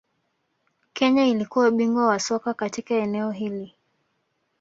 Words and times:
Kenya 0.93 1.25
ilikuwa 1.25 1.71
bingwa 1.71 2.07
wa 2.07 2.19
soka 2.19 2.53
katika 2.53 2.95
eneo 2.95 3.31
hili 3.31 3.73